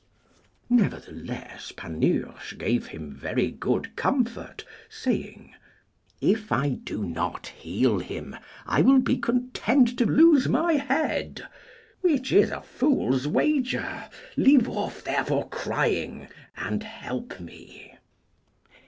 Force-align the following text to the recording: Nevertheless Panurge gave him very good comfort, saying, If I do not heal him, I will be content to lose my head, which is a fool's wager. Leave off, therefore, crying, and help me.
Nevertheless 0.71 1.71
Panurge 1.75 2.57
gave 2.57 2.87
him 2.87 3.11
very 3.11 3.51
good 3.51 3.95
comfort, 3.95 4.65
saying, 4.89 5.53
If 6.19 6.51
I 6.51 6.69
do 6.69 7.05
not 7.05 7.45
heal 7.55 7.99
him, 7.99 8.35
I 8.65 8.81
will 8.81 8.97
be 8.97 9.17
content 9.17 9.99
to 9.99 10.07
lose 10.07 10.47
my 10.49 10.73
head, 10.73 11.47
which 12.01 12.31
is 12.31 12.49
a 12.49 12.63
fool's 12.63 13.27
wager. 13.27 14.05
Leave 14.35 14.67
off, 14.67 15.03
therefore, 15.03 15.47
crying, 15.49 16.29
and 16.57 16.81
help 16.81 17.39
me. 17.39 17.93